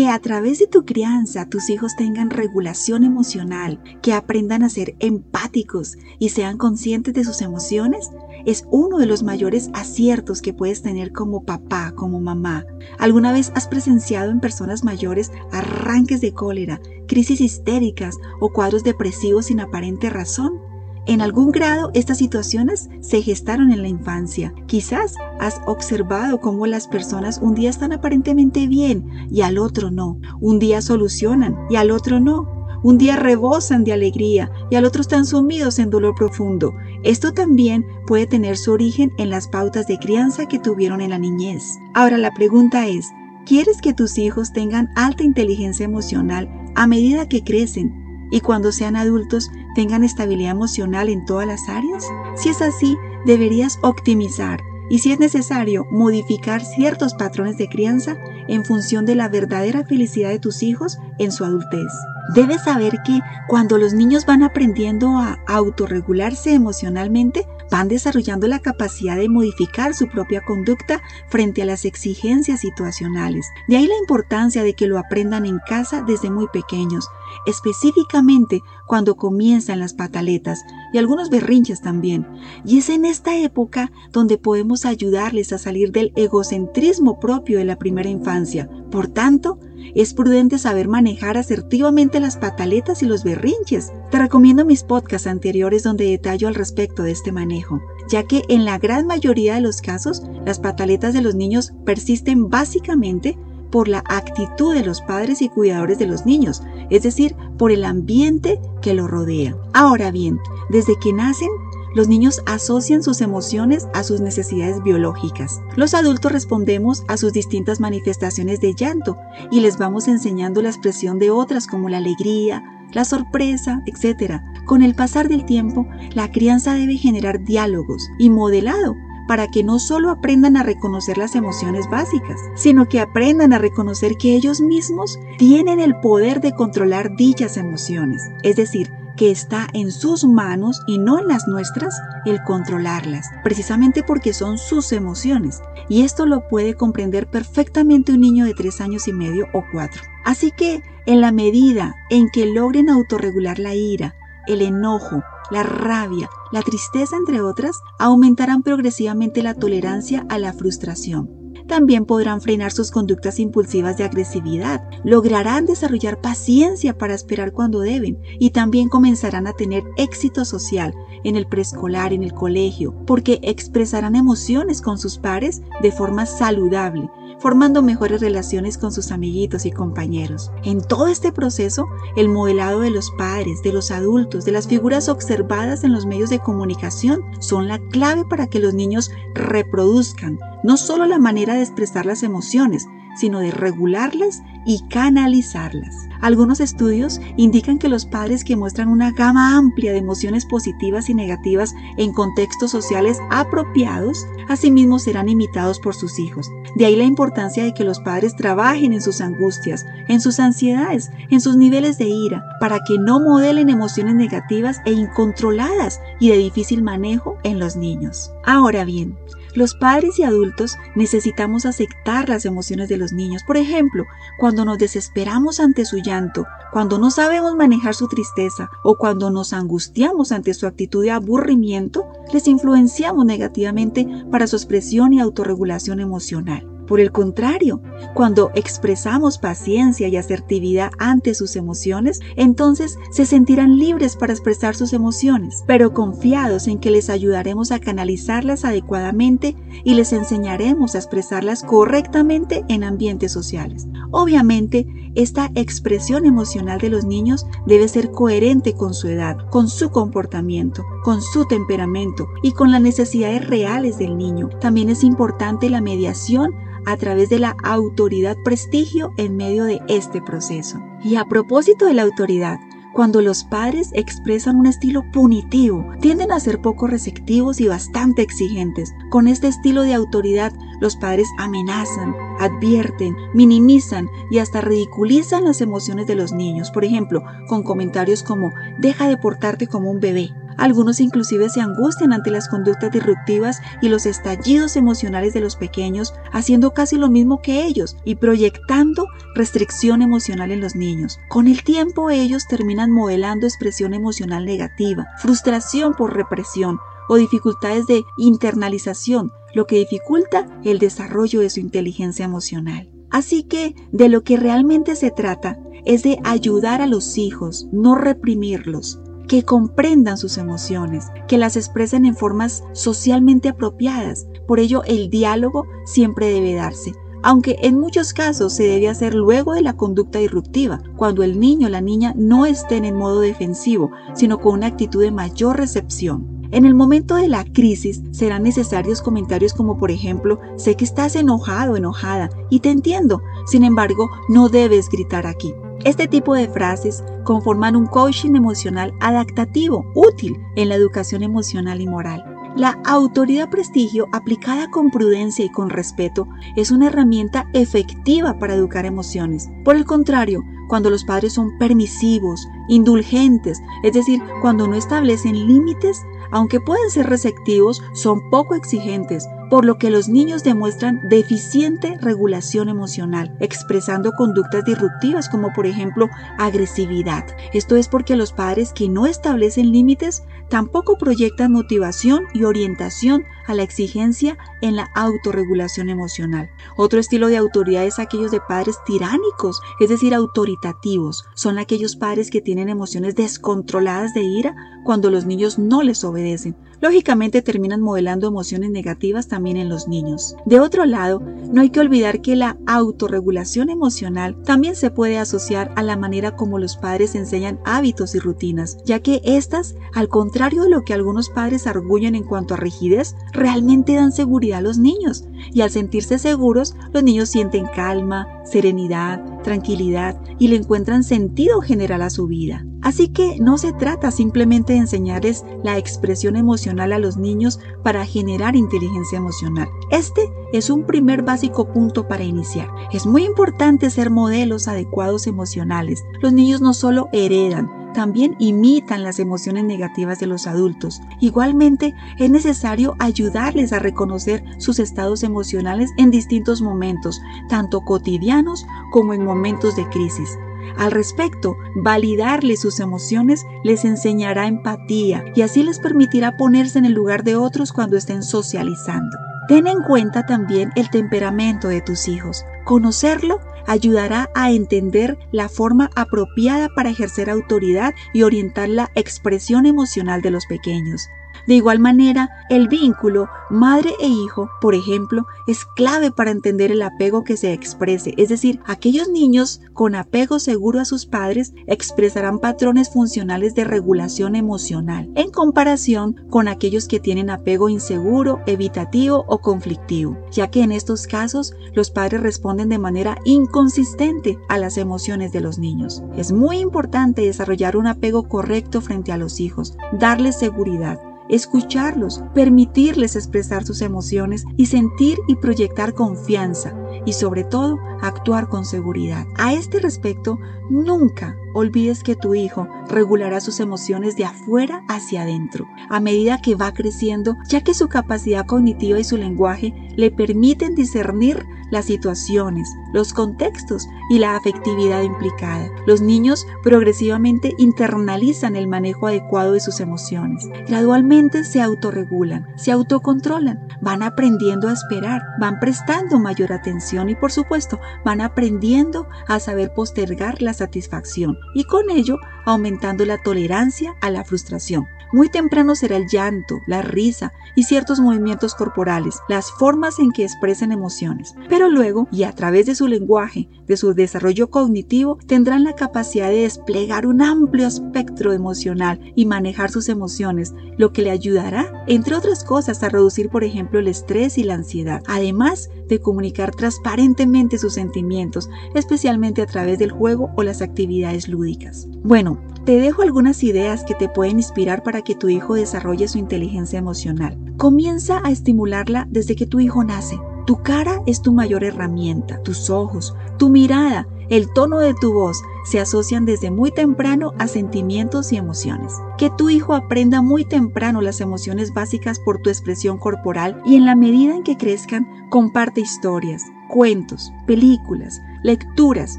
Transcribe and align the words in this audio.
Que 0.00 0.08
a 0.08 0.18
través 0.18 0.58
de 0.58 0.66
tu 0.66 0.86
crianza 0.86 1.44
tus 1.44 1.68
hijos 1.68 1.94
tengan 1.94 2.30
regulación 2.30 3.04
emocional, 3.04 3.82
que 4.00 4.14
aprendan 4.14 4.62
a 4.62 4.70
ser 4.70 4.96
empáticos 4.98 5.98
y 6.18 6.30
sean 6.30 6.56
conscientes 6.56 7.12
de 7.12 7.22
sus 7.22 7.42
emociones, 7.42 8.08
es 8.46 8.64
uno 8.70 8.96
de 8.96 9.04
los 9.04 9.22
mayores 9.22 9.68
aciertos 9.74 10.40
que 10.40 10.54
puedes 10.54 10.80
tener 10.80 11.12
como 11.12 11.44
papá, 11.44 11.92
como 11.94 12.18
mamá. 12.18 12.64
¿Alguna 12.98 13.30
vez 13.30 13.52
has 13.54 13.68
presenciado 13.68 14.30
en 14.30 14.40
personas 14.40 14.84
mayores 14.84 15.32
arranques 15.52 16.22
de 16.22 16.32
cólera, 16.32 16.80
crisis 17.06 17.42
histéricas 17.42 18.16
o 18.40 18.54
cuadros 18.54 18.84
depresivos 18.84 19.44
sin 19.48 19.60
aparente 19.60 20.08
razón? 20.08 20.69
En 21.06 21.22
algún 21.22 21.50
grado 21.50 21.90
estas 21.94 22.18
situaciones 22.18 22.88
se 23.00 23.22
gestaron 23.22 23.72
en 23.72 23.82
la 23.82 23.88
infancia. 23.88 24.52
Quizás 24.66 25.14
has 25.38 25.60
observado 25.66 26.40
cómo 26.40 26.66
las 26.66 26.88
personas 26.88 27.38
un 27.42 27.54
día 27.54 27.70
están 27.70 27.92
aparentemente 27.92 28.66
bien 28.66 29.06
y 29.30 29.40
al 29.40 29.58
otro 29.58 29.90
no. 29.90 30.18
Un 30.40 30.58
día 30.58 30.82
solucionan 30.82 31.56
y 31.70 31.76
al 31.76 31.90
otro 31.90 32.20
no. 32.20 32.60
Un 32.82 32.96
día 32.96 33.16
rebosan 33.16 33.84
de 33.84 33.92
alegría 33.92 34.50
y 34.70 34.76
al 34.76 34.84
otro 34.84 35.02
están 35.02 35.26
sumidos 35.26 35.78
en 35.78 35.90
dolor 35.90 36.14
profundo. 36.14 36.74
Esto 37.02 37.32
también 37.32 37.84
puede 38.06 38.26
tener 38.26 38.56
su 38.56 38.72
origen 38.72 39.10
en 39.18 39.30
las 39.30 39.48
pautas 39.48 39.86
de 39.86 39.98
crianza 39.98 40.46
que 40.46 40.58
tuvieron 40.58 41.00
en 41.00 41.10
la 41.10 41.18
niñez. 41.18 41.62
Ahora 41.94 42.16
la 42.16 42.32
pregunta 42.32 42.86
es, 42.86 43.06
¿quieres 43.44 43.80
que 43.82 43.92
tus 43.92 44.16
hijos 44.16 44.52
tengan 44.52 44.88
alta 44.96 45.24
inteligencia 45.24 45.84
emocional 45.84 46.48
a 46.74 46.86
medida 46.86 47.28
que 47.28 47.44
crecen 47.44 48.09
y 48.30 48.40
cuando 48.40 48.72
sean 48.72 48.96
adultos 48.96 49.50
tengan 49.74 50.04
estabilidad 50.04 50.52
emocional 50.52 51.08
en 51.08 51.24
todas 51.24 51.46
las 51.46 51.68
áreas? 51.68 52.06
Si 52.36 52.48
es 52.48 52.62
así, 52.62 52.96
deberías 53.26 53.78
optimizar 53.82 54.60
y 54.90 54.98
si 54.98 55.12
es 55.12 55.20
necesario 55.20 55.86
modificar 55.90 56.64
ciertos 56.64 57.14
patrones 57.14 57.56
de 57.56 57.68
crianza 57.68 58.16
en 58.48 58.64
función 58.64 59.06
de 59.06 59.14
la 59.14 59.28
verdadera 59.28 59.84
felicidad 59.84 60.30
de 60.30 60.40
tus 60.40 60.62
hijos 60.64 60.98
en 61.18 61.30
su 61.30 61.44
adultez. 61.44 61.92
Debes 62.34 62.64
saber 62.64 62.98
que 63.04 63.20
cuando 63.48 63.78
los 63.78 63.92
niños 63.92 64.26
van 64.26 64.42
aprendiendo 64.42 65.16
a 65.16 65.38
autorregularse 65.46 66.54
emocionalmente, 66.54 67.46
van 67.70 67.88
desarrollando 67.88 68.48
la 68.48 68.58
capacidad 68.58 69.16
de 69.16 69.28
modificar 69.28 69.94
su 69.94 70.08
propia 70.08 70.40
conducta 70.40 71.00
frente 71.28 71.62
a 71.62 71.66
las 71.66 71.84
exigencias 71.84 72.60
situacionales. 72.60 73.46
De 73.68 73.76
ahí 73.76 73.86
la 73.86 73.96
importancia 73.96 74.64
de 74.64 74.74
que 74.74 74.88
lo 74.88 74.98
aprendan 74.98 75.46
en 75.46 75.60
casa 75.68 76.02
desde 76.02 76.30
muy 76.30 76.48
pequeños, 76.48 77.08
específicamente 77.46 78.62
cuando 78.86 79.16
comienzan 79.16 79.80
las 79.80 79.94
pataletas 79.94 80.62
y 80.92 80.98
algunos 80.98 81.30
berrinches 81.30 81.80
también. 81.80 82.26
Y 82.64 82.78
es 82.78 82.88
en 82.88 83.04
esta 83.04 83.36
época 83.36 83.92
donde 84.12 84.38
podemos 84.38 84.84
ayudarles 84.84 85.52
a 85.52 85.58
salir 85.58 85.92
del 85.92 86.12
egocentrismo 86.16 87.20
propio 87.20 87.58
de 87.58 87.64
la 87.64 87.76
primera 87.76 88.08
infancia. 88.08 88.68
Por 88.90 89.08
tanto, 89.08 89.58
es 89.94 90.14
prudente 90.14 90.58
saber 90.58 90.88
manejar 90.88 91.36
asertivamente 91.36 92.20
las 92.20 92.36
pataletas 92.36 93.02
y 93.02 93.06
los 93.06 93.24
berrinches. 93.24 93.92
Te 94.10 94.18
recomiendo 94.18 94.64
mis 94.64 94.82
podcasts 94.82 95.26
anteriores 95.26 95.82
donde 95.82 96.10
detallo 96.10 96.48
al 96.48 96.54
respecto 96.54 97.02
de 97.02 97.12
este 97.12 97.32
manejo, 97.32 97.80
ya 98.08 98.24
que 98.24 98.42
en 98.48 98.64
la 98.64 98.78
gran 98.78 99.06
mayoría 99.06 99.54
de 99.54 99.60
los 99.60 99.80
casos 99.80 100.22
las 100.44 100.58
pataletas 100.58 101.14
de 101.14 101.22
los 101.22 101.34
niños 101.34 101.72
persisten 101.84 102.48
básicamente 102.48 103.38
por 103.70 103.88
la 103.88 104.02
actitud 104.06 104.74
de 104.74 104.84
los 104.84 105.00
padres 105.00 105.42
y 105.42 105.48
cuidadores 105.48 105.98
de 105.98 106.06
los 106.06 106.26
niños, 106.26 106.62
es 106.90 107.02
decir, 107.02 107.36
por 107.58 107.70
el 107.70 107.84
ambiente 107.84 108.60
que 108.82 108.94
los 108.94 109.10
rodea. 109.10 109.56
Ahora 109.72 110.10
bien, 110.10 110.38
desde 110.68 110.98
que 110.98 111.12
nacen, 111.12 111.48
los 111.94 112.06
niños 112.06 112.40
asocian 112.46 113.02
sus 113.02 113.20
emociones 113.20 113.88
a 113.94 114.04
sus 114.04 114.20
necesidades 114.20 114.80
biológicas. 114.82 115.60
Los 115.76 115.94
adultos 115.94 116.30
respondemos 116.30 117.02
a 117.08 117.16
sus 117.16 117.32
distintas 117.32 117.80
manifestaciones 117.80 118.60
de 118.60 118.74
llanto 118.74 119.16
y 119.50 119.60
les 119.60 119.76
vamos 119.76 120.06
enseñando 120.06 120.62
la 120.62 120.68
expresión 120.68 121.18
de 121.18 121.30
otras 121.30 121.66
como 121.66 121.88
la 121.88 121.98
alegría, 121.98 122.62
la 122.92 123.04
sorpresa, 123.04 123.82
etc. 123.86 124.40
Con 124.66 124.82
el 124.82 124.94
pasar 124.94 125.28
del 125.28 125.44
tiempo, 125.44 125.86
la 126.14 126.30
crianza 126.30 126.74
debe 126.74 126.96
generar 126.96 127.44
diálogos 127.44 128.08
y 128.18 128.30
modelado 128.30 128.94
para 129.30 129.46
que 129.46 129.62
no 129.62 129.78
solo 129.78 130.10
aprendan 130.10 130.56
a 130.56 130.64
reconocer 130.64 131.16
las 131.16 131.36
emociones 131.36 131.88
básicas, 131.88 132.40
sino 132.56 132.88
que 132.88 132.98
aprendan 132.98 133.52
a 133.52 133.58
reconocer 133.58 134.16
que 134.16 134.34
ellos 134.34 134.60
mismos 134.60 135.20
tienen 135.38 135.78
el 135.78 135.94
poder 136.00 136.40
de 136.40 136.50
controlar 136.50 137.14
dichas 137.14 137.56
emociones, 137.56 138.28
es 138.42 138.56
decir, 138.56 138.90
que 139.16 139.30
está 139.30 139.68
en 139.72 139.92
sus 139.92 140.24
manos 140.24 140.82
y 140.88 140.98
no 140.98 141.20
en 141.20 141.28
las 141.28 141.46
nuestras 141.46 141.94
el 142.24 142.42
controlarlas, 142.42 143.30
precisamente 143.44 144.02
porque 144.02 144.32
son 144.32 144.58
sus 144.58 144.90
emociones. 144.90 145.62
Y 145.88 146.02
esto 146.02 146.26
lo 146.26 146.48
puede 146.48 146.74
comprender 146.74 147.30
perfectamente 147.30 148.10
un 148.10 148.22
niño 148.22 148.46
de 148.46 148.54
tres 148.54 148.80
años 148.80 149.06
y 149.06 149.12
medio 149.12 149.46
o 149.52 149.62
cuatro. 149.70 150.02
Así 150.24 150.50
que, 150.50 150.82
en 151.06 151.20
la 151.20 151.30
medida 151.30 151.94
en 152.10 152.30
que 152.30 152.46
logren 152.46 152.90
autorregular 152.90 153.60
la 153.60 153.76
ira, 153.76 154.16
el 154.48 154.62
enojo, 154.62 155.22
la 155.50 155.62
rabia, 155.62 156.30
la 156.52 156.62
tristeza, 156.62 157.16
entre 157.16 157.40
otras, 157.40 157.80
aumentarán 157.98 158.62
progresivamente 158.62 159.42
la 159.42 159.54
tolerancia 159.54 160.26
a 160.28 160.38
la 160.38 160.52
frustración. 160.52 161.39
También 161.70 162.04
podrán 162.04 162.40
frenar 162.40 162.72
sus 162.72 162.90
conductas 162.90 163.38
impulsivas 163.38 163.96
de 163.96 164.02
agresividad, 164.02 164.82
lograrán 165.04 165.66
desarrollar 165.66 166.20
paciencia 166.20 166.98
para 166.98 167.14
esperar 167.14 167.52
cuando 167.52 167.78
deben 167.78 168.18
y 168.40 168.50
también 168.50 168.88
comenzarán 168.88 169.46
a 169.46 169.52
tener 169.52 169.84
éxito 169.96 170.44
social 170.44 170.92
en 171.22 171.36
el 171.36 171.46
preescolar, 171.46 172.12
en 172.12 172.24
el 172.24 172.34
colegio, 172.34 172.92
porque 173.06 173.38
expresarán 173.44 174.16
emociones 174.16 174.82
con 174.82 174.98
sus 174.98 175.18
pares 175.18 175.62
de 175.80 175.92
forma 175.92 176.26
saludable 176.26 177.08
formando 177.38 177.80
mejores 177.80 178.20
relaciones 178.20 178.76
con 178.76 178.92
sus 178.92 179.12
amiguitos 179.12 179.64
y 179.64 179.70
compañeros. 179.70 180.50
En 180.62 180.82
todo 180.82 181.06
este 181.06 181.32
proceso, 181.32 181.86
el 182.14 182.28
modelado 182.28 182.80
de 182.80 182.90
los 182.90 183.10
padres, 183.12 183.62
de 183.62 183.72
los 183.72 183.90
adultos, 183.90 184.44
de 184.44 184.52
las 184.52 184.68
figuras 184.68 185.08
observadas 185.08 185.82
en 185.82 185.92
los 185.92 186.04
medios 186.04 186.28
de 186.28 186.38
comunicación 186.38 187.22
son 187.40 187.66
la 187.66 187.78
clave 187.78 188.24
para 188.28 188.46
que 188.46 188.58
los 188.58 188.74
niños 188.74 189.10
reproduzcan 189.34 190.38
no 190.62 190.76
solo 190.76 191.06
la 191.06 191.18
manera 191.18 191.54
de 191.54 191.59
expresar 191.62 192.06
las 192.06 192.22
emociones, 192.22 192.86
sino 193.16 193.40
de 193.40 193.50
regularlas 193.50 194.42
y 194.64 194.82
canalizarlas. 194.88 196.08
Algunos 196.20 196.60
estudios 196.60 197.20
indican 197.36 197.78
que 197.78 197.88
los 197.88 198.04
padres 198.04 198.44
que 198.44 198.56
muestran 198.56 198.88
una 198.88 199.10
gama 199.10 199.56
amplia 199.56 199.92
de 199.92 199.98
emociones 199.98 200.44
positivas 200.44 201.08
y 201.08 201.14
negativas 201.14 201.74
en 201.96 202.12
contextos 202.12 202.70
sociales 202.70 203.18
apropiados, 203.30 204.26
asimismo 204.48 204.98
serán 204.98 205.28
imitados 205.28 205.80
por 205.80 205.94
sus 205.94 206.18
hijos. 206.18 206.50
De 206.76 206.84
ahí 206.84 206.94
la 206.94 207.04
importancia 207.04 207.64
de 207.64 207.72
que 207.72 207.84
los 207.84 208.00
padres 208.00 208.36
trabajen 208.36 208.92
en 208.92 209.00
sus 209.00 209.20
angustias, 209.20 209.86
en 210.08 210.20
sus 210.20 210.38
ansiedades, 210.38 211.10
en 211.30 211.40
sus 211.40 211.56
niveles 211.56 211.96
de 211.98 212.08
ira, 212.08 212.44
para 212.60 212.80
que 212.86 212.98
no 212.98 213.18
modelen 213.18 213.70
emociones 213.70 214.14
negativas 214.14 214.80
e 214.84 214.92
incontroladas 214.92 216.00
y 216.20 216.28
de 216.28 216.36
difícil 216.36 216.82
manejo 216.82 217.38
en 217.44 217.58
los 217.58 217.76
niños. 217.76 218.30
Ahora 218.44 218.84
bien, 218.84 219.16
los 219.54 219.74
padres 219.74 220.18
y 220.18 220.22
adultos 220.22 220.76
necesitamos 220.94 221.66
aceptar 221.66 222.28
las 222.28 222.44
emociones 222.44 222.88
de 222.88 222.96
los 222.96 223.12
niños. 223.12 223.42
Por 223.46 223.56
ejemplo, 223.56 224.04
cuando 224.38 224.64
nos 224.64 224.78
desesperamos 224.78 225.60
ante 225.60 225.84
su 225.84 225.98
llanto, 225.98 226.46
cuando 226.72 226.98
no 226.98 227.10
sabemos 227.10 227.56
manejar 227.56 227.94
su 227.94 228.08
tristeza 228.08 228.70
o 228.84 228.96
cuando 228.96 229.30
nos 229.30 229.52
angustiamos 229.52 230.32
ante 230.32 230.54
su 230.54 230.66
actitud 230.66 231.02
de 231.02 231.10
aburrimiento, 231.10 232.06
les 232.32 232.46
influenciamos 232.46 233.24
negativamente 233.24 234.06
para 234.30 234.46
su 234.46 234.56
expresión 234.56 235.12
y 235.12 235.20
autorregulación 235.20 236.00
emocional. 236.00 236.69
Por 236.90 236.98
el 236.98 237.12
contrario, 237.12 237.80
cuando 238.14 238.50
expresamos 238.56 239.38
paciencia 239.38 240.08
y 240.08 240.16
asertividad 240.16 240.90
ante 240.98 241.34
sus 241.34 241.54
emociones, 241.54 242.18
entonces 242.34 242.98
se 243.12 243.26
sentirán 243.26 243.78
libres 243.78 244.16
para 244.16 244.32
expresar 244.32 244.74
sus 244.74 244.92
emociones, 244.92 245.62
pero 245.68 245.94
confiados 245.94 246.66
en 246.66 246.80
que 246.80 246.90
les 246.90 247.08
ayudaremos 247.08 247.70
a 247.70 247.78
canalizarlas 247.78 248.64
adecuadamente 248.64 249.54
y 249.84 249.94
les 249.94 250.12
enseñaremos 250.12 250.96
a 250.96 250.98
expresarlas 250.98 251.62
correctamente 251.62 252.64
en 252.68 252.82
ambientes 252.82 253.30
sociales. 253.30 253.86
Obviamente, 254.10 255.12
esta 255.14 255.52
expresión 255.54 256.26
emocional 256.26 256.80
de 256.80 256.90
los 256.90 257.04
niños 257.04 257.46
debe 257.66 257.86
ser 257.86 258.10
coherente 258.10 258.72
con 258.72 258.94
su 258.94 259.06
edad, 259.06 259.36
con 259.50 259.68
su 259.68 259.90
comportamiento, 259.90 260.84
con 261.02 261.22
su 261.22 261.46
temperamento 261.46 262.28
y 262.42 262.52
con 262.52 262.70
las 262.70 262.80
necesidades 262.80 263.46
reales 263.46 263.98
del 263.98 264.16
niño. 264.16 264.48
También 264.60 264.88
es 264.88 265.04
importante 265.04 265.70
la 265.70 265.80
mediación 265.80 266.54
a 266.86 266.96
través 266.96 267.28
de 267.28 267.38
la 267.38 267.56
autoridad 267.62 268.36
prestigio 268.44 269.12
en 269.16 269.36
medio 269.36 269.64
de 269.64 269.80
este 269.88 270.22
proceso. 270.22 270.80
Y 271.02 271.16
a 271.16 271.24
propósito 271.24 271.86
de 271.86 271.94
la 271.94 272.02
autoridad, 272.02 272.58
cuando 272.92 273.22
los 273.22 273.44
padres 273.44 273.90
expresan 273.92 274.56
un 274.56 274.66
estilo 274.66 275.04
punitivo, 275.12 275.86
tienden 276.00 276.32
a 276.32 276.40
ser 276.40 276.60
poco 276.60 276.88
receptivos 276.88 277.60
y 277.60 277.68
bastante 277.68 278.22
exigentes. 278.22 278.92
Con 279.10 279.28
este 279.28 279.46
estilo 279.46 279.82
de 279.82 279.94
autoridad, 279.94 280.52
los 280.80 280.96
padres 280.96 281.28
amenazan, 281.38 282.14
advierten, 282.38 283.16
minimizan 283.34 284.08
y 284.30 284.38
hasta 284.38 284.60
ridiculizan 284.60 285.44
las 285.44 285.60
emociones 285.60 286.06
de 286.06 286.14
los 286.14 286.32
niños. 286.32 286.70
Por 286.70 286.84
ejemplo, 286.84 287.22
con 287.48 287.62
comentarios 287.62 288.22
como, 288.22 288.50
deja 288.78 289.08
de 289.08 289.16
portarte 289.16 289.66
como 289.66 289.90
un 289.90 290.00
bebé, 290.00 290.30
Algunos 290.60 291.00
inclusive 291.00 291.48
se 291.48 291.62
angustian 291.62 292.12
ante 292.12 292.30
las 292.30 292.46
conductas 292.46 292.92
disruptivas 292.92 293.62
y 293.80 293.88
los 293.88 294.04
estallidos 294.04 294.76
emocionales 294.76 295.32
de 295.32 295.40
los 295.40 295.56
pequeños, 295.56 296.12
haciendo 296.32 296.72
casi 296.72 296.96
lo 296.96 297.08
mismo 297.08 297.40
que 297.40 297.64
ellos 297.64 297.96
y 298.04 298.16
proyectando 298.16 299.06
restricción 299.34 300.02
emocional 300.02 300.52
en 300.52 300.60
los 300.60 300.76
niños. 300.76 301.18
Con 301.30 301.46
el 301.46 301.64
tiempo 301.64 302.10
ellos 302.10 302.46
terminan 302.46 302.90
modelando 302.90 303.46
expresión 303.46 303.94
emocional 303.94 304.44
negativa, 304.44 305.06
frustración 305.18 305.94
por 305.94 306.14
represión 306.14 306.78
o 307.08 307.16
dificultades 307.16 307.86
de 307.86 308.04
internalización, 308.18 309.32
lo 309.54 309.66
que 309.66 309.78
dificulta 309.78 310.46
el 310.64 310.78
desarrollo 310.78 311.40
de 311.40 311.50
su 311.50 311.60
inteligencia 311.60 312.24
emocional. 312.24 312.90
Así 313.10 313.42
que 313.42 313.74
de 313.92 314.08
lo 314.08 314.22
que 314.22 314.36
realmente 314.36 314.94
se 314.94 315.10
trata 315.10 315.58
es 315.84 316.02
de 316.02 316.18
ayudar 316.24 316.82
a 316.82 316.86
los 316.86 317.18
hijos, 317.18 317.66
no 317.72 317.94
reprimirlos, 317.94 319.00
que 319.26 319.44
comprendan 319.44 320.18
sus 320.18 320.38
emociones, 320.38 321.06
que 321.28 321.38
las 321.38 321.56
expresen 321.56 322.04
en 322.04 322.16
formas 322.16 322.64
socialmente 322.72 323.48
apropiadas. 323.48 324.26
Por 324.46 324.60
ello 324.60 324.82
el 324.84 325.08
diálogo 325.10 325.66
siempre 325.84 326.30
debe 326.30 326.54
darse, 326.54 326.94
aunque 327.22 327.56
en 327.62 327.78
muchos 327.78 328.12
casos 328.12 328.54
se 328.54 328.64
debe 328.64 328.88
hacer 328.88 329.14
luego 329.14 329.54
de 329.54 329.62
la 329.62 329.76
conducta 329.76 330.18
disruptiva, 330.18 330.82
cuando 330.96 331.22
el 331.22 331.38
niño 331.38 331.66
o 331.66 331.70
la 331.70 331.80
niña 331.80 332.14
no 332.16 332.46
estén 332.46 332.84
en 332.84 332.96
modo 332.96 333.20
defensivo, 333.20 333.90
sino 334.14 334.40
con 334.40 334.54
una 334.54 334.66
actitud 334.66 335.02
de 335.02 335.10
mayor 335.10 335.56
recepción. 335.58 336.39
En 336.52 336.64
el 336.64 336.74
momento 336.74 337.14
de 337.14 337.28
la 337.28 337.44
crisis 337.44 338.02
serán 338.10 338.42
necesarios 338.42 339.02
comentarios 339.02 339.54
como 339.54 339.76
por 339.76 339.92
ejemplo, 339.92 340.40
sé 340.56 340.74
que 340.74 340.84
estás 340.84 341.14
enojado, 341.14 341.76
enojada, 341.76 342.28
y 342.50 342.58
te 342.58 342.70
entiendo, 342.70 343.22
sin 343.46 343.62
embargo, 343.62 344.08
no 344.28 344.48
debes 344.48 344.88
gritar 344.88 345.28
aquí. 345.28 345.54
Este 345.84 346.08
tipo 346.08 346.34
de 346.34 346.48
frases 346.48 347.04
conforman 347.24 347.76
un 347.76 347.86
coaching 347.86 348.34
emocional 348.34 348.92
adaptativo, 349.00 349.86
útil 349.94 350.36
en 350.56 350.68
la 350.68 350.74
educación 350.74 351.22
emocional 351.22 351.80
y 351.80 351.86
moral. 351.86 352.24
La 352.56 352.80
autoridad 352.84 353.48
prestigio 353.48 354.08
aplicada 354.10 354.68
con 354.70 354.90
prudencia 354.90 355.44
y 355.44 355.50
con 355.50 355.70
respeto 355.70 356.26
es 356.56 356.72
una 356.72 356.88
herramienta 356.88 357.48
efectiva 357.54 358.40
para 358.40 358.54
educar 358.54 358.86
emociones. 358.86 359.48
Por 359.64 359.76
el 359.76 359.84
contrario, 359.84 360.42
cuando 360.68 360.90
los 360.90 361.04
padres 361.04 361.32
son 361.32 361.56
permisivos, 361.58 362.48
indulgentes, 362.68 363.62
es 363.84 363.92
decir, 363.92 364.20
cuando 364.42 364.66
no 364.66 364.74
establecen 364.74 365.46
límites, 365.46 366.02
aunque 366.30 366.60
pueden 366.60 366.90
ser 366.90 367.06
receptivos, 367.08 367.82
son 367.92 368.30
poco 368.30 368.54
exigentes, 368.54 369.28
por 369.50 369.64
lo 369.64 369.76
que 369.76 369.90
los 369.90 370.08
niños 370.08 370.44
demuestran 370.44 371.00
deficiente 371.08 371.98
regulación 372.00 372.68
emocional, 372.68 373.36
expresando 373.40 374.12
conductas 374.12 374.64
disruptivas 374.64 375.28
como 375.28 375.52
por 375.52 375.66
ejemplo 375.66 376.08
agresividad. 376.38 377.26
Esto 377.52 377.76
es 377.76 377.88
porque 377.88 378.16
los 378.16 378.32
padres 378.32 378.72
que 378.72 378.88
no 378.88 379.06
establecen 379.06 379.72
límites 379.72 380.22
tampoco 380.48 380.96
proyectan 380.96 381.52
motivación 381.52 382.24
y 382.32 382.44
orientación 382.44 383.24
a 383.46 383.54
la 383.54 383.62
exigencia 383.62 384.38
en 384.62 384.76
la 384.76 384.88
autorregulación 384.94 385.90
emocional. 385.90 386.50
Otro 386.76 387.00
estilo 387.00 387.28
de 387.28 387.36
autoridad 387.36 387.84
es 387.84 387.98
aquellos 387.98 388.30
de 388.30 388.40
padres 388.40 388.76
tiránicos, 388.86 389.60
es 389.80 389.88
decir, 389.88 390.14
autoritativos. 390.14 391.24
Son 391.34 391.58
aquellos 391.58 391.96
padres 391.96 392.30
que 392.30 392.40
tienen 392.40 392.68
emociones 392.68 393.16
descontroladas 393.16 394.14
de 394.14 394.22
ira 394.22 394.54
cuando 394.84 395.10
los 395.10 395.26
niños 395.26 395.58
no 395.58 395.82
les 395.82 396.04
obedecen. 396.04 396.56
Lógicamente 396.80 397.42
terminan 397.42 397.80
modelando 397.80 398.26
emociones 398.26 398.70
negativas 398.70 399.28
también 399.28 399.56
en 399.56 399.68
los 399.68 399.86
niños. 399.86 400.34
De 400.46 400.60
otro 400.60 400.86
lado, 400.86 401.20
no 401.52 401.60
hay 401.60 401.70
que 401.70 401.80
olvidar 401.80 402.22
que 402.22 402.36
la 402.36 402.56
autorregulación 402.66 403.68
emocional 403.68 404.40
también 404.44 404.76
se 404.76 404.90
puede 404.90 405.18
asociar 405.18 405.72
a 405.76 405.82
la 405.82 405.96
manera 405.96 406.36
como 406.36 406.58
los 406.58 406.76
padres 406.76 407.14
enseñan 407.14 407.60
hábitos 407.64 408.14
y 408.14 408.18
rutinas, 408.18 408.78
ya 408.84 409.00
que 409.00 409.20
estas, 409.24 409.74
al 409.94 410.08
contrario 410.08 410.62
de 410.62 410.70
lo 410.70 410.82
que 410.82 410.94
algunos 410.94 411.28
padres 411.28 411.66
arguyen 411.66 412.14
en 412.14 412.24
cuanto 412.24 412.54
a 412.54 412.56
rigidez, 412.56 413.14
realmente 413.32 413.94
dan 413.94 414.12
seguridad 414.12 414.58
a 414.58 414.62
los 414.62 414.78
niños. 414.78 415.24
Y 415.52 415.60
al 415.60 415.70
sentirse 415.70 416.18
seguros, 416.18 416.74
los 416.92 417.02
niños 417.02 417.28
sienten 417.28 417.66
calma, 417.74 418.26
serenidad, 418.44 419.22
tranquilidad 419.42 420.20
y 420.38 420.48
le 420.48 420.56
encuentran 420.56 421.04
sentido 421.04 421.60
general 421.60 422.02
a 422.02 422.10
su 422.10 422.26
vida. 422.26 422.64
Así 422.82 423.08
que 423.08 423.38
no 423.38 423.58
se 423.58 423.72
trata 423.72 424.10
simplemente 424.10 424.72
de 424.72 424.80
enseñarles 424.80 425.44
la 425.62 425.78
expresión 425.78 426.36
emocional 426.36 426.92
a 426.92 426.98
los 426.98 427.16
niños 427.16 427.60
para 427.82 428.06
generar 428.06 428.56
inteligencia 428.56 429.18
emocional. 429.18 429.68
Este 429.90 430.30
es 430.52 430.70
un 430.70 430.84
primer 430.84 431.22
básico 431.22 431.72
punto 431.72 432.08
para 432.08 432.24
iniciar. 432.24 432.68
Es 432.92 433.06
muy 433.06 433.24
importante 433.24 433.90
ser 433.90 434.10
modelos 434.10 434.68
adecuados 434.68 435.26
emocionales. 435.26 436.04
Los 436.20 436.32
niños 436.32 436.60
no 436.60 436.74
solo 436.74 437.08
heredan, 437.12 437.80
también 437.92 438.36
imitan 438.38 439.02
las 439.02 439.18
emociones 439.18 439.64
negativas 439.64 440.20
de 440.20 440.26
los 440.26 440.46
adultos. 440.46 441.00
Igualmente, 441.20 441.94
es 442.18 442.30
necesario 442.30 442.94
ayudarles 442.98 443.72
a 443.72 443.78
reconocer 443.78 444.44
sus 444.58 444.78
estados 444.78 445.22
emocionales 445.22 445.90
en 445.96 446.10
distintos 446.10 446.62
momentos, 446.62 447.20
tanto 447.48 447.80
cotidianos 447.80 448.64
como 448.92 449.12
en 449.12 449.24
momentos 449.24 449.76
de 449.76 449.88
crisis. 449.88 450.38
Al 450.76 450.90
respecto, 450.90 451.56
validarles 451.74 452.60
sus 452.60 452.80
emociones 452.80 453.44
les 453.64 453.84
enseñará 453.84 454.46
empatía 454.46 455.24
y 455.34 455.42
así 455.42 455.62
les 455.62 455.78
permitirá 455.78 456.36
ponerse 456.36 456.78
en 456.78 456.84
el 456.84 456.92
lugar 456.92 457.24
de 457.24 457.36
otros 457.36 457.72
cuando 457.72 457.96
estén 457.96 458.22
socializando. 458.22 459.16
Ten 459.48 459.66
en 459.66 459.82
cuenta 459.82 460.26
también 460.26 460.70
el 460.76 460.90
temperamento 460.90 461.68
de 461.68 461.80
tus 461.80 462.06
hijos. 462.08 462.44
Conocerlo 462.64 463.40
ayudará 463.66 464.30
a 464.34 464.52
entender 464.52 465.18
la 465.32 465.48
forma 465.48 465.90
apropiada 465.96 466.68
para 466.74 466.90
ejercer 466.90 467.30
autoridad 467.30 467.94
y 468.12 468.22
orientar 468.22 468.68
la 468.68 468.90
expresión 468.94 469.66
emocional 469.66 470.22
de 470.22 470.30
los 470.30 470.46
pequeños. 470.46 471.08
De 471.46 471.54
igual 471.54 471.78
manera, 471.78 472.30
el 472.48 472.68
vínculo 472.68 473.28
madre 473.50 473.94
e 474.00 474.06
hijo, 474.06 474.48
por 474.60 474.74
ejemplo, 474.74 475.26
es 475.46 475.64
clave 475.64 476.10
para 476.10 476.30
entender 476.30 476.70
el 476.70 476.82
apego 476.82 477.24
que 477.24 477.36
se 477.36 477.52
exprese, 477.52 478.14
es 478.16 478.28
decir, 478.28 478.60
aquellos 478.64 479.08
niños 479.08 479.60
con 479.72 479.94
apego 479.94 480.38
seguro 480.38 480.80
a 480.80 480.84
sus 480.84 481.06
padres 481.06 481.52
expresarán 481.66 482.38
patrones 482.38 482.90
funcionales 482.90 483.54
de 483.54 483.64
regulación 483.64 484.36
emocional, 484.36 485.10
en 485.14 485.30
comparación 485.30 486.16
con 486.30 486.48
aquellos 486.48 486.86
que 486.86 487.00
tienen 487.00 487.30
apego 487.30 487.68
inseguro, 487.68 488.40
evitativo 488.46 489.24
o 489.26 489.38
conflictivo, 489.38 490.16
ya 490.30 490.50
que 490.50 490.62
en 490.62 490.72
estos 490.72 491.06
casos 491.06 491.54
los 491.74 491.90
padres 491.90 492.22
responden 492.22 492.68
de 492.68 492.78
manera 492.78 493.18
inconsistente 493.24 494.38
a 494.48 494.58
las 494.58 494.76
emociones 494.76 495.32
de 495.32 495.40
los 495.40 495.58
niños. 495.58 496.02
Es 496.16 496.32
muy 496.32 496.58
importante 496.58 497.22
desarrollar 497.22 497.76
un 497.76 497.86
apego 497.86 498.28
correcto 498.28 498.80
frente 498.80 499.12
a 499.12 499.16
los 499.16 499.40
hijos, 499.40 499.76
darles 499.92 500.38
seguridad, 500.38 501.00
escucharlos, 501.30 502.22
permitirles 502.34 503.16
expresar 503.16 503.64
sus 503.64 503.82
emociones 503.82 504.44
y 504.56 504.66
sentir 504.66 505.18
y 505.28 505.36
proyectar 505.36 505.94
confianza 505.94 506.74
y 507.06 507.12
sobre 507.12 507.44
todo 507.44 507.78
actuar 508.02 508.48
con 508.48 508.64
seguridad. 508.64 509.24
A 509.36 509.52
este 509.52 509.78
respecto, 509.78 510.38
nunca 510.70 511.36
olvides 511.52 512.02
que 512.02 512.16
tu 512.16 512.34
hijo 512.34 512.68
regulará 512.88 513.40
sus 513.40 513.60
emociones 513.60 514.16
de 514.16 514.24
afuera 514.24 514.82
hacia 514.88 515.22
adentro 515.22 515.68
a 515.90 516.00
medida 516.00 516.40
que 516.40 516.54
va 516.54 516.72
creciendo, 516.72 517.36
ya 517.48 517.62
que 517.62 517.74
su 517.74 517.88
capacidad 517.88 518.46
cognitiva 518.46 518.98
y 518.98 519.04
su 519.04 519.16
lenguaje 519.16 519.74
le 519.96 520.10
permiten 520.10 520.74
discernir 520.74 521.44
las 521.70 521.86
situaciones, 521.86 522.68
los 522.92 523.12
contextos 523.12 523.88
y 524.10 524.18
la 524.18 524.36
afectividad 524.36 525.02
implicada. 525.02 525.68
Los 525.86 526.00
niños 526.00 526.46
progresivamente 526.62 527.54
internalizan 527.58 528.56
el 528.56 528.66
manejo 528.66 529.06
adecuado 529.06 529.52
de 529.52 529.60
sus 529.60 529.80
emociones. 529.80 530.48
Gradualmente 530.66 531.44
se 531.44 531.60
autorregulan, 531.60 532.46
se 532.56 532.72
autocontrolan, 532.72 533.68
van 533.80 534.02
aprendiendo 534.02 534.68
a 534.68 534.72
esperar, 534.72 535.22
van 535.38 535.60
prestando 535.60 536.18
mayor 536.18 536.52
atención 536.52 537.08
y 537.08 537.14
por 537.14 537.30
supuesto 537.30 537.78
van 538.04 538.20
aprendiendo 538.20 539.08
a 539.28 539.38
saber 539.38 539.72
postergar 539.74 540.42
la 540.42 540.52
satisfacción 540.60 541.36
y 541.54 541.64
con 541.64 541.90
ello 541.90 542.16
aumentando 542.44 543.04
la 543.04 543.18
tolerancia 543.18 543.94
a 544.00 544.10
la 544.10 544.24
frustración. 544.24 544.86
Muy 545.12 545.28
temprano 545.28 545.74
será 545.74 545.96
el 545.96 546.06
llanto, 546.06 546.60
la 546.68 546.82
risa 546.82 547.32
y 547.56 547.64
ciertos 547.64 547.98
movimientos 547.98 548.54
corporales, 548.54 549.16
las 549.28 549.50
formas 549.50 549.98
en 549.98 550.12
que 550.12 550.22
expresan 550.22 550.70
emociones. 550.70 551.34
Pero 551.48 551.68
luego, 551.68 552.06
y 552.12 552.22
a 552.22 552.32
través 552.32 552.66
de 552.66 552.76
su 552.76 552.86
lenguaje, 552.86 553.48
de 553.70 553.76
su 553.76 553.94
desarrollo 553.94 554.50
cognitivo, 554.50 555.16
tendrán 555.26 555.62
la 555.62 555.74
capacidad 555.74 556.28
de 556.28 556.42
desplegar 556.42 557.06
un 557.06 557.22
amplio 557.22 557.68
espectro 557.68 558.32
emocional 558.32 559.00
y 559.14 559.26
manejar 559.26 559.70
sus 559.70 559.88
emociones, 559.88 560.52
lo 560.76 560.92
que 560.92 561.02
le 561.02 561.10
ayudará, 561.10 561.84
entre 561.86 562.16
otras 562.16 562.42
cosas, 562.42 562.82
a 562.82 562.88
reducir, 562.88 563.28
por 563.28 563.44
ejemplo, 563.44 563.78
el 563.78 563.86
estrés 563.86 564.38
y 564.38 564.42
la 564.42 564.54
ansiedad, 564.54 565.02
además 565.06 565.70
de 565.88 566.00
comunicar 566.00 566.52
transparentemente 566.52 567.58
sus 567.58 567.74
sentimientos, 567.74 568.50
especialmente 568.74 569.40
a 569.40 569.46
través 569.46 569.78
del 569.78 569.92
juego 569.92 570.30
o 570.36 570.42
las 570.42 570.62
actividades 570.62 571.28
lúdicas. 571.28 571.86
Bueno, 572.02 572.40
te 572.64 572.76
dejo 572.78 573.02
algunas 573.02 573.42
ideas 573.44 573.84
que 573.84 573.94
te 573.94 574.08
pueden 574.08 574.38
inspirar 574.38 574.82
para 574.82 575.02
que 575.02 575.14
tu 575.14 575.28
hijo 575.28 575.54
desarrolle 575.54 576.08
su 576.08 576.18
inteligencia 576.18 576.78
emocional. 576.78 577.38
Comienza 577.56 578.20
a 578.24 578.32
estimularla 578.32 579.06
desde 579.10 579.36
que 579.36 579.46
tu 579.46 579.60
hijo 579.60 579.84
nace. 579.84 580.18
Tu 580.50 580.64
cara 580.64 581.00
es 581.06 581.22
tu 581.22 581.30
mayor 581.30 581.62
herramienta, 581.62 582.42
tus 582.42 582.70
ojos, 582.70 583.14
tu 583.38 583.50
mirada 583.50 584.08
el 584.30 584.48
tono 584.48 584.78
de 584.78 584.94
tu 584.94 585.12
voz 585.12 585.42
se 585.64 585.80
asocian 585.80 586.24
desde 586.24 586.52
muy 586.52 586.70
temprano 586.70 587.34
a 587.38 587.48
sentimientos 587.48 588.32
y 588.32 588.36
emociones. 588.36 588.94
Que 589.18 589.28
tu 589.28 589.50
hijo 589.50 589.74
aprenda 589.74 590.22
muy 590.22 590.44
temprano 590.44 591.00
las 591.00 591.20
emociones 591.20 591.74
básicas 591.74 592.20
por 592.20 592.38
tu 592.38 592.48
expresión 592.48 592.96
corporal 592.96 593.60
y 593.66 593.74
en 593.74 593.86
la 593.86 593.96
medida 593.96 594.36
en 594.36 594.44
que 594.44 594.56
crezcan, 594.56 595.28
comparte 595.30 595.80
historias, 595.80 596.44
cuentos, 596.70 597.32
películas, 597.46 598.22
lecturas, 598.42 599.18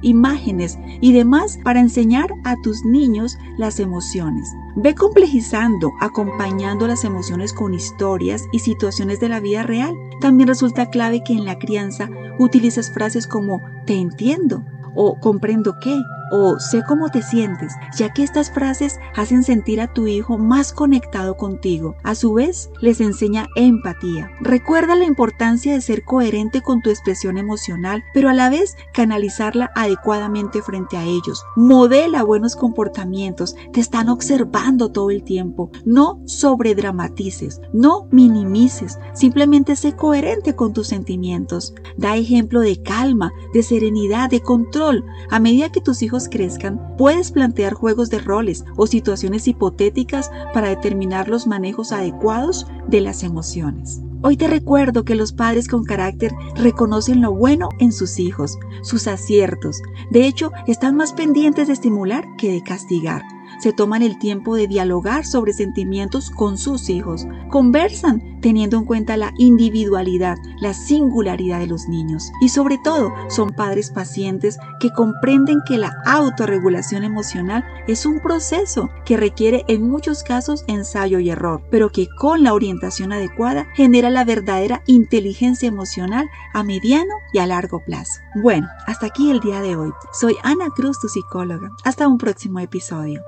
imágenes 0.00 0.78
y 1.00 1.12
demás 1.12 1.58
para 1.62 1.80
enseñar 1.80 2.32
a 2.44 2.56
tus 2.62 2.84
niños 2.84 3.38
las 3.58 3.80
emociones. 3.80 4.54
Ve 4.76 4.94
complejizando, 4.94 5.92
acompañando 6.00 6.86
las 6.86 7.04
emociones 7.04 7.52
con 7.52 7.74
historias 7.74 8.44
y 8.52 8.60
situaciones 8.60 9.20
de 9.20 9.28
la 9.28 9.40
vida 9.40 9.62
real. 9.62 9.94
También 10.20 10.48
resulta 10.48 10.88
clave 10.88 11.22
que 11.24 11.34
en 11.34 11.44
la 11.44 11.58
crianza 11.58 12.08
utilices 12.38 12.90
frases 12.90 13.26
como 13.26 13.60
te 13.86 13.94
entiendo 13.94 14.64
o 14.94 15.18
comprendo 15.20 15.74
qué 15.82 15.98
o 16.32 16.58
sé 16.58 16.82
cómo 16.88 17.10
te 17.10 17.20
sientes, 17.20 17.74
ya 17.94 18.12
que 18.12 18.22
estas 18.22 18.50
frases 18.50 18.98
hacen 19.14 19.44
sentir 19.44 19.82
a 19.82 19.92
tu 19.92 20.06
hijo 20.06 20.38
más 20.38 20.72
conectado 20.72 21.36
contigo. 21.36 21.94
A 22.02 22.14
su 22.14 22.32
vez, 22.32 22.70
les 22.80 23.02
enseña 23.02 23.48
empatía. 23.54 24.30
Recuerda 24.40 24.96
la 24.96 25.04
importancia 25.04 25.74
de 25.74 25.82
ser 25.82 26.04
coherente 26.04 26.62
con 26.62 26.80
tu 26.80 26.88
expresión 26.88 27.36
emocional, 27.36 28.02
pero 28.14 28.30
a 28.30 28.32
la 28.32 28.48
vez 28.48 28.76
canalizarla 28.94 29.70
adecuadamente 29.74 30.62
frente 30.62 30.96
a 30.96 31.04
ellos. 31.04 31.44
Modela 31.54 32.22
buenos 32.22 32.56
comportamientos, 32.56 33.54
te 33.74 33.80
están 33.80 34.08
observando 34.08 34.90
todo 34.90 35.10
el 35.10 35.24
tiempo. 35.24 35.70
No 35.84 36.22
sobredramatices, 36.24 37.60
no 37.74 38.08
minimices, 38.10 38.98
simplemente 39.12 39.76
sé 39.76 39.94
coherente 39.94 40.56
con 40.56 40.72
tus 40.72 40.88
sentimientos. 40.88 41.74
Da 41.98 42.16
ejemplo 42.16 42.60
de 42.60 42.80
calma, 42.82 43.32
de 43.52 43.62
serenidad, 43.62 44.30
de 44.30 44.40
control. 44.40 45.04
A 45.30 45.38
medida 45.38 45.70
que 45.70 45.82
tus 45.82 46.00
hijos 46.02 46.21
crezcan, 46.28 46.96
puedes 46.96 47.32
plantear 47.32 47.74
juegos 47.74 48.10
de 48.10 48.18
roles 48.18 48.64
o 48.76 48.86
situaciones 48.86 49.48
hipotéticas 49.48 50.30
para 50.52 50.68
determinar 50.68 51.28
los 51.28 51.46
manejos 51.46 51.92
adecuados 51.92 52.66
de 52.88 53.00
las 53.00 53.22
emociones. 53.22 54.00
Hoy 54.22 54.36
te 54.36 54.46
recuerdo 54.46 55.04
que 55.04 55.16
los 55.16 55.32
padres 55.32 55.66
con 55.66 55.84
carácter 55.84 56.32
reconocen 56.54 57.20
lo 57.22 57.32
bueno 57.32 57.68
en 57.80 57.90
sus 57.90 58.20
hijos, 58.20 58.58
sus 58.82 59.08
aciertos. 59.08 59.82
De 60.10 60.26
hecho, 60.26 60.52
están 60.68 60.96
más 60.96 61.12
pendientes 61.12 61.66
de 61.66 61.72
estimular 61.72 62.24
que 62.36 62.52
de 62.52 62.62
castigar 62.62 63.22
se 63.62 63.72
toman 63.72 64.02
el 64.02 64.18
tiempo 64.18 64.56
de 64.56 64.66
dialogar 64.66 65.24
sobre 65.24 65.52
sentimientos 65.52 66.30
con 66.30 66.58
sus 66.58 66.90
hijos, 66.90 67.28
conversan 67.48 68.40
teniendo 68.40 68.76
en 68.76 68.84
cuenta 68.84 69.16
la 69.16 69.32
individualidad, 69.38 70.36
la 70.60 70.74
singularidad 70.74 71.60
de 71.60 71.68
los 71.68 71.86
niños 71.86 72.32
y 72.40 72.48
sobre 72.48 72.76
todo 72.82 73.12
son 73.28 73.50
padres 73.50 73.92
pacientes 73.92 74.58
que 74.80 74.90
comprenden 74.90 75.60
que 75.64 75.78
la 75.78 75.92
autorregulación 76.04 77.04
emocional 77.04 77.64
es 77.86 78.04
un 78.04 78.18
proceso 78.18 78.90
que 79.04 79.16
requiere 79.16 79.64
en 79.68 79.88
muchos 79.88 80.24
casos 80.24 80.64
ensayo 80.66 81.20
y 81.20 81.30
error, 81.30 81.62
pero 81.70 81.90
que 81.90 82.08
con 82.18 82.42
la 82.42 82.54
orientación 82.54 83.12
adecuada 83.12 83.68
genera 83.74 84.10
la 84.10 84.24
verdadera 84.24 84.82
inteligencia 84.86 85.68
emocional 85.68 86.28
a 86.52 86.64
mediano 86.64 87.14
y 87.32 87.38
a 87.38 87.46
largo 87.46 87.80
plazo. 87.86 88.20
Bueno, 88.42 88.66
hasta 88.88 89.06
aquí 89.06 89.30
el 89.30 89.38
día 89.38 89.60
de 89.60 89.76
hoy. 89.76 89.92
Soy 90.12 90.34
Ana 90.42 90.66
Cruz, 90.74 90.98
tu 91.00 91.08
psicóloga. 91.08 91.70
Hasta 91.84 92.08
un 92.08 92.18
próximo 92.18 92.58
episodio. 92.58 93.22